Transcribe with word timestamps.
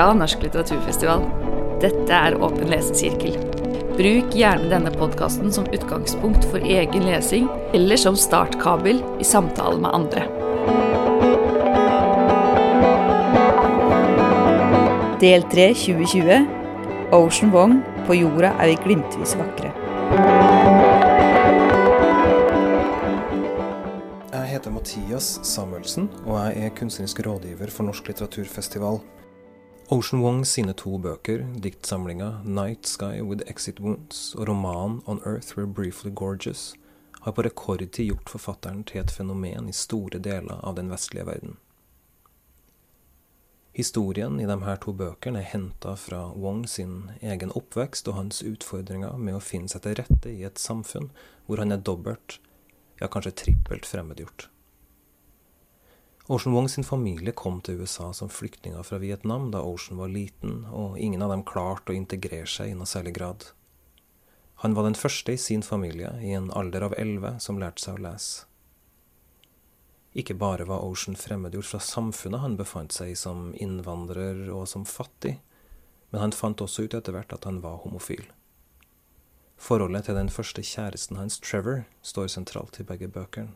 fra 0.00 0.14
Norsk 0.16 0.40
litteraturfestival. 0.42 1.24
Dette 1.82 2.16
er 2.16 2.36
Åpen 2.40 2.70
lesesirkel. 2.72 3.34
Bruk 3.98 4.32
gjerne 4.32 4.70
denne 4.70 4.92
podkasten 4.94 5.52
som 5.52 5.66
utgangspunkt 5.76 6.46
for 6.48 6.64
egen 6.64 7.04
lesing, 7.04 7.50
eller 7.76 8.00
som 8.00 8.16
startkabel 8.16 9.02
i 9.20 9.26
samtale 9.28 9.76
med 9.76 9.92
andre. 9.98 10.24
Del 15.20 15.44
3 15.52 15.68
2020 15.82 16.48
Ocean 17.12 17.52
Wong 17.52 17.76
På 18.08 18.16
jorda 18.16 18.54
er 18.56 18.72
vi 18.72 18.80
glimtvis 18.86 19.36
vakre. 19.36 19.76
Jeg 24.32 24.48
heter 24.56 24.72
Mathias 24.80 25.32
Samuelsen, 25.44 26.08
og 26.24 26.38
jeg 26.40 26.70
er 26.70 26.76
kunstnerisk 26.80 27.26
rådgiver 27.28 27.68
for 27.68 27.92
Norsk 27.92 28.14
litteraturfestival. 28.14 29.02
Ocean 29.92 30.20
Wong 30.20 30.44
sine 30.44 30.72
to 30.72 30.98
bøker, 31.02 31.40
diktsamlinga 31.58 32.44
'Night 32.44 32.86
Sky 32.86 33.22
with 33.22 33.42
Exit 33.50 33.80
Wounds' 33.80 34.36
og 34.38 34.48
romanen 34.48 35.02
'On 35.06 35.18
Earth 35.26 35.56
We're 35.56 35.66
Briefly 35.66 36.10
Gorgeous', 36.10 36.74
har 37.20 37.32
på 37.32 37.42
rekordtid 37.42 38.06
gjort 38.06 38.28
forfatteren 38.28 38.84
til 38.84 39.00
et 39.00 39.10
fenomen 39.10 39.68
i 39.68 39.72
store 39.72 40.18
deler 40.18 40.60
av 40.62 40.76
den 40.76 40.90
vestlige 40.90 41.26
verden. 41.26 41.56
Historien 43.72 44.40
i 44.40 44.46
de 44.46 44.60
her 44.60 44.76
to 44.76 44.92
bøkene 44.92 45.38
er 45.38 45.50
henta 45.50 45.96
fra 45.96 46.22
Wong 46.36 46.68
sin 46.68 47.10
egen 47.20 47.50
oppvekst 47.50 48.08
og 48.08 48.14
hans 48.14 48.42
utfordringer 48.42 49.18
med 49.18 49.34
å 49.34 49.42
finne 49.42 49.68
seg 49.68 49.82
til 49.82 49.94
rette 49.94 50.30
i 50.30 50.44
et 50.44 50.58
samfunn 50.58 51.10
hvor 51.46 51.58
han 51.58 51.72
er 51.72 51.82
dobbelt, 51.82 52.38
ja 53.00 53.08
kanskje 53.08 53.34
trippelt 53.42 53.86
fremmedgjort. 53.86 54.50
Ocean 56.26 56.54
Wong 56.54 56.68
sin 56.68 56.84
familie 56.84 57.32
kom 57.32 57.60
til 57.60 57.80
USA 57.80 58.12
som 58.12 58.28
flyktninger 58.28 58.82
fra 58.86 58.98
Vietnam 59.02 59.48
da 59.50 59.62
Ocean 59.66 59.98
var 59.98 60.12
liten, 60.12 60.64
og 60.70 60.98
ingen 60.98 61.22
av 61.22 61.32
dem 61.32 61.46
klarte 61.46 61.94
å 61.94 61.96
integrere 61.96 62.46
seg 62.46 62.70
i 62.70 62.76
noe 62.76 62.86
særlig 62.86 63.16
grad. 63.16 63.46
Han 64.62 64.76
var 64.76 64.84
den 64.84 64.98
første 64.98 65.32
i 65.32 65.40
sin 65.40 65.62
familie, 65.64 66.12
i 66.20 66.34
en 66.36 66.50
alder 66.52 66.84
av 66.84 66.94
elleve, 67.00 67.38
som 67.40 67.58
lærte 67.58 67.82
seg 67.82 67.96
å 67.96 68.04
lese. 68.04 68.44
Ikke 70.12 70.34
bare 70.34 70.66
var 70.66 70.82
Ocean 70.84 71.16
fremmedgjort 71.16 71.70
fra 71.70 71.80
samfunnet 71.80 72.42
han 72.42 72.58
befant 72.58 72.92
seg 72.92 73.12
i 73.12 73.16
som 73.16 73.54
innvandrer 73.54 74.50
og 74.50 74.66
som 74.68 74.84
fattig, 74.84 75.38
men 76.10 76.20
han 76.24 76.34
fant 76.34 76.60
også 76.60 76.84
ut 76.84 76.96
etter 76.98 77.14
hvert 77.14 77.32
at 77.32 77.46
han 77.46 77.62
var 77.62 77.80
homofil. 77.84 78.26
Forholdet 79.60 80.08
til 80.08 80.18
den 80.18 80.32
første 80.32 80.64
kjæresten 80.66 81.18
hans, 81.20 81.38
Trevor, 81.38 81.84
står 82.02 82.30
sentralt 82.32 82.80
i 82.82 82.86
begge 82.86 83.08
bøkene. 83.12 83.54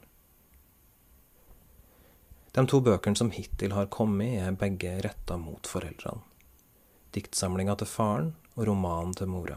De 2.55 2.63
to 2.71 2.79
bøkene 2.87 3.19
som 3.19 3.33
hittil 3.35 3.73
har 3.75 3.91
kommet, 3.91 4.37
er 4.39 4.55
begge 4.59 4.93
retta 5.03 5.35
mot 5.41 5.67
foreldrene. 5.67 6.23
Diktsamlinga 7.15 7.75
til 7.79 7.89
faren 7.91 8.29
og 8.55 8.69
romanen 8.69 9.15
til 9.19 9.31
mora. 9.31 9.57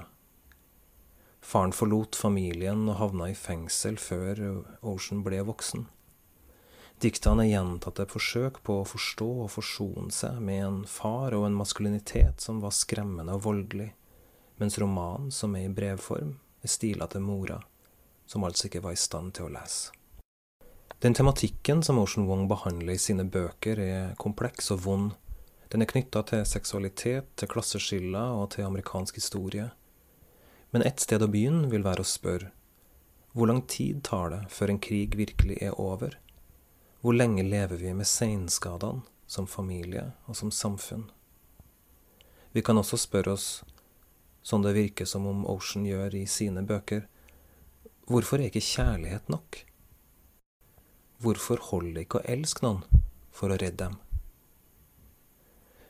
Faren 1.46 1.74
forlot 1.78 2.18
familien 2.18 2.88
og 2.90 2.98
havna 2.98 3.30
i 3.32 3.38
fengsel 3.38 4.00
før 4.02 4.42
Ocean 4.82 5.22
ble 5.26 5.44
voksen. 5.46 5.86
Diktene 7.02 7.46
er 7.46 7.52
gjentatte 7.52 8.08
forsøk 8.10 8.58
på 8.66 8.80
å 8.82 8.88
forstå 8.90 9.28
og 9.44 9.52
forsone 9.54 10.10
seg 10.14 10.40
med 10.42 10.64
en 10.66 10.80
far 10.90 11.36
og 11.38 11.46
en 11.46 11.58
maskulinitet 11.60 12.42
som 12.42 12.64
var 12.64 12.74
skremmende 12.74 13.38
og 13.38 13.46
voldelig, 13.46 13.92
mens 14.58 14.80
romanen, 14.82 15.30
som 15.30 15.54
er 15.54 15.68
i 15.68 15.76
brevform, 15.82 16.34
er 16.66 16.74
stila 16.74 17.06
til 17.14 17.22
mora, 17.22 17.62
som 18.26 18.46
altså 18.50 18.66
ikke 18.72 18.82
var 18.90 18.98
i 18.98 19.04
stand 19.06 19.38
til 19.38 19.46
å 19.46 19.54
lese. 19.54 19.97
Den 21.00 21.14
tematikken 21.14 21.84
som 21.84 22.00
Ocean 22.00 22.26
Wong 22.28 22.48
behandler 22.50 22.94
i 22.94 23.02
sine 23.02 23.24
bøker, 23.24 23.80
er 23.80 24.16
kompleks 24.18 24.72
og 24.74 24.84
vond. 24.86 25.12
Den 25.70 25.84
er 25.84 25.90
knytta 25.90 26.24
til 26.26 26.46
seksualitet, 26.48 27.28
til 27.38 27.52
klasseskiller 27.52 28.34
og 28.34 28.52
til 28.56 28.66
amerikansk 28.66 29.20
historie. 29.22 29.70
Men 30.74 30.86
ett 30.88 31.04
sted 31.04 31.22
å 31.22 31.30
begynne 31.30 31.70
vil 31.70 31.86
være 31.86 32.02
å 32.02 32.08
spørre 32.08 32.52
hvor 33.38 33.48
lang 33.48 33.62
tid 33.70 34.00
tar 34.02 34.32
det 34.34 34.40
før 34.50 34.72
en 34.74 34.80
krig 34.82 35.14
virkelig 35.14 35.60
er 35.62 35.76
over? 35.78 36.16
Hvor 37.06 37.14
lenge 37.14 37.44
lever 37.46 37.78
vi 37.78 37.92
med 37.94 38.10
seinskadene, 38.10 39.04
som 39.30 39.46
familie 39.46 40.08
og 40.26 40.40
som 40.40 40.50
samfunn? 40.50 41.04
Vi 42.58 42.64
kan 42.66 42.82
også 42.82 42.98
spørre 42.98 43.36
oss, 43.36 43.62
sånn 44.42 44.66
det 44.66 44.74
virker 44.74 45.06
som 45.06 45.28
om 45.30 45.46
Ocean 45.46 45.86
gjør 45.86 46.18
i 46.18 46.24
sine 46.26 46.66
bøker, 46.66 47.06
hvorfor 48.10 48.42
er 48.42 48.50
ikke 48.50 48.66
kjærlighet 48.66 49.30
nok? 49.30 49.67
Hvorfor 51.18 51.62
holder 51.72 52.04
ikke 52.04 52.20
å 52.20 52.28
elske 52.30 52.62
noen 52.62 52.84
for 53.34 53.50
å 53.50 53.58
redde 53.58 53.88
dem? 53.88 53.96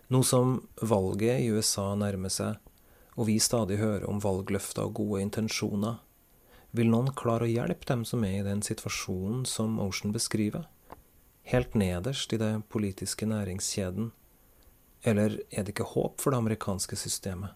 Nå 0.08 0.22
som 0.24 0.62
valget 0.80 1.42
i 1.44 1.50
USA 1.52 1.90
nærmer 2.00 2.32
seg, 2.32 2.56
og 3.20 3.28
vi 3.28 3.36
stadig 3.44 3.82
hører 3.82 4.06
om 4.08 4.22
valgløfter 4.24 4.88
og 4.88 4.96
gode 5.02 5.26
intensjoner, 5.26 5.98
vil 6.72 6.92
noen 6.94 7.12
klare 7.18 7.44
å 7.44 7.52
hjelpe 7.52 7.88
dem 7.90 8.06
som 8.08 8.24
er 8.24 8.40
i 8.40 8.48
den 8.48 8.64
situasjonen 8.64 9.44
som 9.50 9.80
Ocean 9.84 10.16
beskriver? 10.16 10.68
Helt 11.48 11.76
nederst 11.76 12.32
i 12.32 12.40
det 12.40 12.54
politiske 12.72 13.28
næringskjeden? 13.28 14.12
Eller 15.04 15.42
er 15.52 15.64
det 15.64 15.76
ikke 15.76 15.92
håp 15.92 16.22
for 16.24 16.32
det 16.32 16.40
amerikanske 16.40 16.96
systemet? 17.00 17.52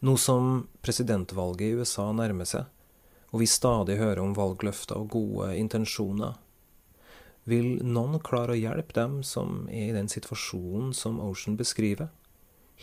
Nå 0.00 0.14
som 0.16 0.68
presidentvalget 0.80 1.66
i 1.66 1.80
USA 1.82 2.06
nærmer 2.16 2.48
seg, 2.48 2.70
og 3.30 3.42
vi 3.42 3.46
stadig 3.46 3.98
hører 4.00 4.22
om 4.22 4.34
valgløfter 4.36 4.98
og 4.98 5.12
gode 5.14 5.52
intensjoner, 5.58 6.36
vil 7.48 7.78
noen 7.86 8.20
klare 8.22 8.54
å 8.54 8.58
hjelpe 8.60 8.94
dem 8.96 9.20
som 9.26 9.64
er 9.70 9.90
i 9.90 9.96
den 9.96 10.10
situasjonen 10.12 10.92
som 10.96 11.20
Ocean 11.22 11.56
beskriver, 11.58 12.10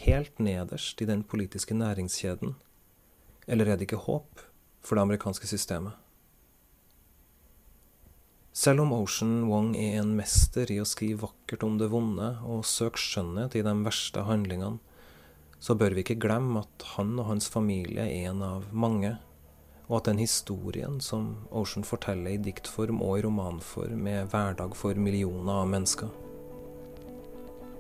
helt 0.04 0.40
nederst 0.40 1.02
i 1.02 1.08
den 1.10 1.24
politiske 1.24 1.78
næringskjeden? 1.78 2.56
Eller 3.48 3.70
er 3.70 3.78
det 3.78 3.88
ikke 3.88 4.04
håp 4.08 4.44
for 4.84 4.98
det 4.98 5.06
amerikanske 5.06 5.48
systemet? 5.50 5.96
Selv 8.58 8.82
om 8.82 8.96
Ocean 8.96 9.46
Wong 9.52 9.76
er 9.78 10.00
en 10.00 10.16
mester 10.18 10.72
i 10.74 10.80
å 10.82 10.88
skrive 10.90 11.28
vakkert 11.28 11.62
om 11.68 11.76
det 11.78 11.92
vonde 11.92 12.32
og 12.42 12.66
søke 12.66 12.98
skjønnhet 12.98 13.54
i 13.54 13.62
de 13.62 13.74
verste 13.86 14.24
handlingene, 14.26 14.82
så 15.62 15.76
bør 15.78 15.94
vi 15.94 16.02
ikke 16.02 16.18
glemme 16.22 16.64
at 16.66 16.86
han 16.96 17.16
og 17.18 17.30
hans 17.30 17.50
familie 17.54 18.02
er 18.06 18.32
en 18.32 18.42
av 18.46 18.66
mange 18.74 19.16
og 19.88 20.00
at 20.02 20.10
den 20.10 20.20
historien 20.20 21.00
som 21.04 21.30
Ocean 21.52 21.86
forteller 21.88 22.36
i 22.36 22.42
diktform 22.44 23.02
og 23.02 23.20
i 23.20 23.24
romanform, 23.24 24.08
er 24.08 24.28
hverdag 24.28 24.76
for 24.76 25.00
millioner 25.00 25.62
av 25.62 25.70
mennesker. 25.72 26.12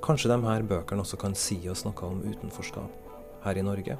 Kanskje 0.03 0.31
de 0.31 0.37
her 0.45 0.63
bøkene 0.63 1.03
også 1.03 1.19
kan 1.19 1.35
si 1.35 1.57
oss 1.67 1.83
noe 1.83 2.07
om 2.07 2.21
utenforskap 2.23 3.43
her 3.43 3.59
i 3.59 3.65
Norge? 3.65 3.97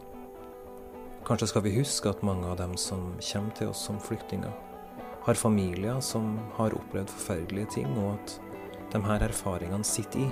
Kanskje 1.28 1.50
skal 1.52 1.66
vi 1.66 1.76
huske 1.76 2.08
at 2.08 2.24
mange 2.24 2.48
av 2.48 2.56
dem 2.62 2.78
som 2.80 3.10
kommer 3.20 3.52
til 3.58 3.74
oss 3.74 3.84
som 3.90 4.00
flyktninger, 4.00 4.54
har 5.28 5.36
familier 5.36 6.00
som 6.00 6.38
har 6.56 6.72
opplevd 6.78 7.12
forferdelige 7.12 7.74
ting, 7.82 7.90
og 8.00 8.14
at 8.16 8.38
de 8.94 9.02
her 9.04 9.28
erfaringene 9.28 9.84
sitter 9.84 10.24
i, 10.24 10.32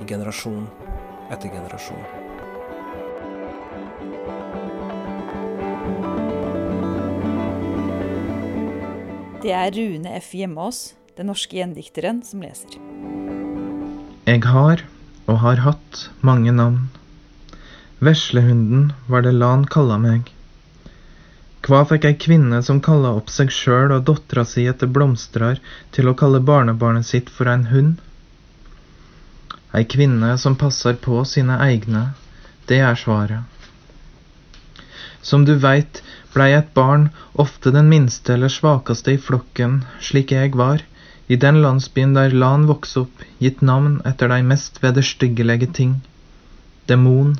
i 0.00 0.08
generasjon 0.08 0.64
etter 1.28 1.52
generasjon. 1.52 2.00
Det 9.42 9.50
er 9.50 9.72
Rune 9.74 10.10
F. 10.20 10.28
Hjemmeås, 10.38 10.92
den 11.18 11.26
norske 11.26 11.56
gjendikteren, 11.56 12.20
som 12.22 12.44
leser. 12.44 12.76
Jeg 14.28 14.44
har, 14.46 14.84
og 15.26 15.40
har 15.42 15.62
hatt, 15.64 16.04
mange 16.22 16.52
navn. 16.54 16.84
Veslehunden 17.98 18.92
var 19.10 19.26
det 19.26 19.32
Lan 19.34 19.64
kalla 19.66 19.96
meg. 19.98 20.30
Hva 21.66 21.82
fikk 21.90 22.06
ei 22.06 22.14
kvinne 22.22 22.62
som 22.62 22.78
kalla 22.86 23.16
opp 23.18 23.34
seg 23.34 23.50
sjøl 23.50 23.96
og 23.96 24.06
dattera 24.06 24.46
si 24.46 24.68
etter 24.70 24.86
blomstrar, 24.86 25.58
til 25.90 26.10
å 26.10 26.14
kalle 26.22 26.38
barnebarnet 26.52 27.10
sitt 27.10 27.30
for 27.30 27.50
en 27.50 27.66
hund? 27.74 27.98
Ei 29.74 29.82
kvinne 29.82 30.36
som 30.38 30.54
passer 30.58 30.94
på 31.02 31.24
sine 31.26 31.58
egne, 31.66 32.12
det 32.70 32.78
er 32.78 32.94
svaret. 32.94 33.51
Som 35.22 35.44
du 35.46 35.54
veit, 35.62 36.02
blei 36.34 36.50
et 36.56 36.72
barn, 36.74 37.10
ofte 37.44 37.70
den 37.74 37.88
minste 37.92 38.34
eller 38.34 38.50
svakeste 38.50 39.14
i 39.14 39.20
flokken, 39.26 39.84
slik 40.00 40.34
jeg 40.34 40.54
var, 40.58 40.82
i 41.28 41.38
den 41.44 41.60
landsbyen 41.62 42.16
der 42.16 42.34
Lan 42.34 42.66
vokste 42.70 43.04
opp, 43.04 43.22
gitt 43.38 43.62
navn 43.62 44.00
etter 44.08 44.32
de 44.32 44.40
mest 44.42 44.82
vederstyggelige 44.82 45.70
ting. 45.78 45.94
Demon, 46.90 47.36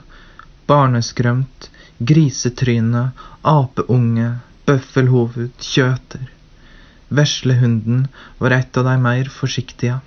barneskrømt, 0.71 1.69
grisetryne, 2.13 3.11
apeunge, 3.43 4.31
bøffelhoved, 4.67 5.51
kjøter. 5.73 6.31
Veslehunden 7.13 8.07
var 8.39 8.55
et 8.57 8.79
av 8.79 8.87
de 8.89 8.97
mer 9.03 9.29
forsiktige 9.41 9.99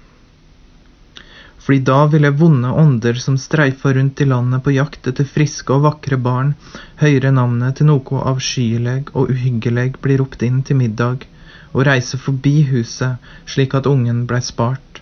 fordi 1.66 1.80
da 1.80 2.06
ville 2.06 2.30
vonde 2.30 2.70
ånder 2.70 3.18
som 3.22 3.38
streifa 3.42 3.94
rundt 3.94 4.22
i 4.22 4.26
landet 4.30 4.64
på 4.64 4.76
jakt 4.76 5.08
etter 5.10 5.26
friske 5.26 5.74
og 5.74 5.88
vakre 5.88 6.20
barn, 6.22 6.52
høyre 7.02 7.32
navnet 7.34 7.80
til 7.80 7.90
noe 7.90 8.22
avskyelig 8.32 9.00
og 9.14 9.32
uhyggelig 9.34 9.88
bli 10.04 10.20
ropt 10.22 10.46
inn 10.46 10.62
til 10.68 10.78
middag, 10.84 11.26
og 11.74 11.88
reise 11.90 12.22
forbi 12.22 12.60
huset 12.70 13.18
slik 13.50 13.74
at 13.74 13.90
ungen 13.90 14.28
blei 14.30 14.44
spart. 14.46 15.02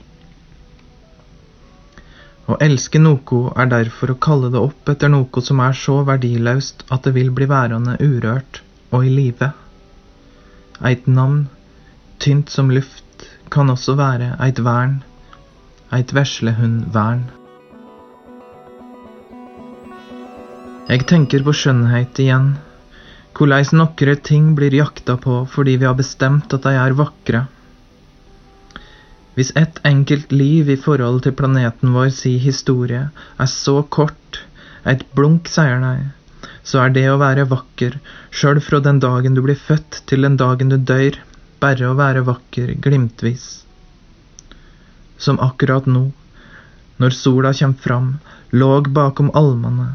Å 2.48 2.56
elske 2.64 3.00
noe 3.00 3.44
er 3.60 3.68
derfor 3.72 4.16
å 4.16 4.20
kalle 4.24 4.50
det 4.56 4.64
opp 4.64 4.90
etter 4.96 5.12
noe 5.12 5.44
som 5.44 5.60
er 5.64 5.76
så 5.84 6.00
verdiløst 6.08 6.88
at 6.92 7.04
det 7.04 7.18
vil 7.20 7.32
bli 7.36 7.48
værende 7.52 8.00
urørt 8.00 8.64
og 8.92 9.04
i 9.04 9.12
live. 9.12 9.52
Eit 10.80 11.08
navn, 11.08 11.48
tynt 12.24 12.52
som 12.52 12.72
luft, 12.72 13.28
kan 13.52 13.70
også 13.72 13.96
være 14.00 14.38
eit 14.44 14.60
vern, 14.64 15.02
eit 15.94 16.14
veslehundvern. 16.18 17.26
Jeg 20.90 21.06
tenker 21.10 21.44
på 21.46 21.54
skjønnhet 21.56 22.20
igjen, 22.20 22.54
korleis 23.38 23.72
nokre 23.74 24.16
ting 24.30 24.52
blir 24.58 24.74
jakta 24.76 25.16
på 25.22 25.44
fordi 25.50 25.78
vi 25.82 25.88
har 25.90 25.98
bestemt 25.98 26.54
at 26.54 26.66
de 26.68 26.74
er 26.78 26.98
vakre. 27.00 27.46
Hvis 29.34 29.54
ett 29.58 29.80
enkelt 29.90 30.34
liv 30.36 30.70
i 30.70 30.78
forhold 30.78 31.24
til 31.26 31.34
planeten 31.38 31.96
vår 31.96 32.12
si 32.14 32.36
historie 32.42 33.08
er 33.46 33.50
så 33.50 33.80
kort, 33.98 34.44
et 34.86 35.02
blunk, 35.16 35.50
sier 35.50 35.80
de, 35.82 36.12
så 36.68 36.84
er 36.84 36.94
det 36.94 37.08
å 37.10 37.18
være 37.22 37.48
vakker, 37.50 37.98
sjøl 38.30 38.62
fra 38.62 38.82
den 38.84 39.00
dagen 39.04 39.34
du 39.38 39.42
blir 39.46 39.58
født 39.58 40.04
til 40.12 40.28
den 40.28 40.38
dagen 40.38 40.70
du 40.74 40.78
dør, 40.78 41.18
bare 41.64 41.90
å 41.90 41.98
være 41.98 42.26
vakker 42.28 42.76
glimtvis. 42.84 43.64
Som 45.24 45.40
akkurat 45.48 45.88
nå, 45.88 46.04
når 47.00 47.18
sola 47.18 47.54
kommer 47.60 47.88
fram, 47.88 48.12
låg 48.52 48.92
bakom 48.98 49.32
almene, 49.40 49.94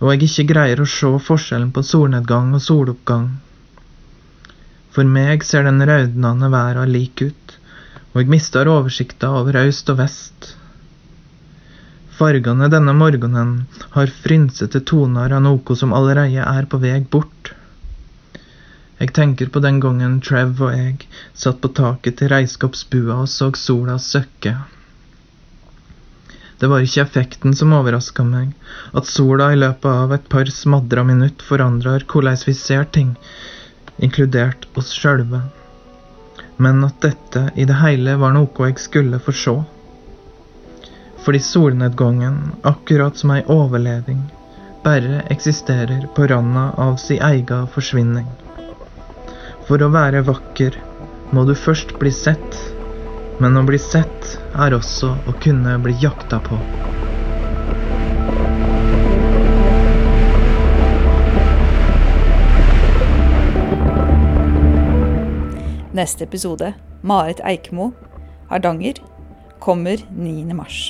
og 0.00 0.14
jeg 0.14 0.28
ikke 0.28 0.48
greier 0.54 0.80
å 0.80 0.88
se 0.88 1.12
forskjellen 1.28 1.70
på 1.76 1.84
solnedgang 1.84 2.54
og 2.56 2.64
soloppgang. 2.64 3.30
For 4.90 5.06
meg 5.06 5.44
ser 5.46 5.68
den 5.68 5.84
raudnande 5.86 6.48
verda 6.50 6.88
lik 6.88 7.22
ut 7.28 7.60
og 8.10 8.24
jeg 8.24 8.30
mister 8.32 8.70
oversikta 8.70 9.30
over 9.38 9.58
øst 9.62 9.90
og 9.92 10.00
vest. 10.00 10.50
Fargene 12.18 12.68
denne 12.72 12.92
morgenen 12.96 13.52
har 13.94 14.12
frynsete 14.24 14.82
toner 14.90 15.32
av 15.36 15.44
noe 15.44 15.76
som 15.78 15.94
allerede 15.96 16.42
er 16.42 16.66
på 16.68 16.80
vei 16.82 16.98
bort. 17.14 17.52
Jeg 19.00 19.14
tenker 19.16 19.48
på 19.52 19.62
den 19.64 19.78
gangen 19.80 20.18
Trev 20.24 20.60
og 20.60 20.74
jeg 20.76 21.06
satt 21.32 21.60
på 21.62 21.72
taket 21.76 22.18
til 22.20 22.32
reiskapsbua 22.32 23.22
og 23.22 23.30
så 23.32 23.50
sola 23.56 23.96
søkke. 23.98 24.56
Det 26.60 26.68
var 26.68 26.84
ikke 26.84 27.06
effekten 27.06 27.56
som 27.56 27.72
overraska 27.72 28.26
meg, 28.26 28.50
at 28.92 29.08
sola 29.08 29.48
i 29.54 29.60
løpet 29.62 29.88
av 30.04 30.12
et 30.12 30.28
par 30.28 30.50
smadra 30.52 31.06
minutt 31.08 31.40
forandrer 31.40 32.04
hvordan 32.04 32.44
vi 32.44 32.56
ser 32.58 32.84
ting, 32.92 33.14
inkludert 33.96 34.68
oss 34.76 34.92
sjølve 34.92 35.46
men 36.60 36.84
at 36.84 37.00
dette 37.00 37.46
i 37.56 37.64
det 37.68 37.78
hele 37.80 38.18
var 38.20 38.34
noe 38.36 38.68
jeg 38.68 38.82
skulle 38.82 39.20
få 39.24 39.32
se. 39.42 39.54
Fordi 41.24 41.40
solnedgangen, 41.44 42.36
akkurat 42.68 43.16
som 43.20 43.32
ei 43.32 43.40
overleving, 43.54 44.20
bare 44.84 45.22
eksisterer 45.32 46.06
på 46.16 46.28
randa 46.28 46.70
av 46.86 46.98
si 47.00 47.16
egen 47.30 47.68
forsvinning. 47.74 48.28
For 49.70 49.78
å 49.78 49.86
være 49.94 50.24
vakker 50.26 50.74
må 51.30 51.44
du 51.46 51.52
først 51.54 51.92
bli 52.00 52.10
sett, 52.10 52.56
men 53.38 53.54
å 53.54 53.60
bli 53.62 53.78
sett 53.78 54.32
er 54.58 54.74
også 54.74 55.12
å 55.30 55.34
kunne 55.44 55.76
bli 55.78 55.94
jakta 56.02 56.40
på. 56.42 56.58
Neste 65.94 66.26
episode, 66.26 66.74
Marit 67.06 67.38
Eikmo, 67.46 67.92
Hardanger, 68.50 68.98
kommer 69.62 70.02
9. 70.10 70.50
mars. 70.50 70.88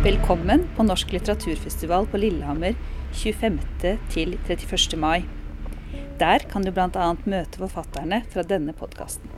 Velkommen 0.00 0.70
på 0.78 0.88
Norsk 0.88 1.12
litteraturfestival 1.12 2.08
på 2.08 2.24
Lillehammer 2.24 2.72
25. 3.12 3.66
til 4.08 4.38
31. 4.48 4.96
mai. 4.96 5.26
Der 6.18 6.42
kan 6.50 6.64
du 6.66 6.72
bl.a. 6.74 7.08
møte 7.30 7.60
forfatterne 7.60 8.24
fra 8.32 8.42
denne 8.42 8.72
podkasten. 8.74 9.30